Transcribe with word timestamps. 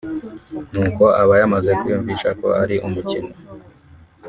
n’uko 0.73 1.05
abayamaze 1.21 1.71
kwiyumvisha 1.79 2.29
ko 2.41 2.47
ari 2.61 2.75
umukino 2.87 3.31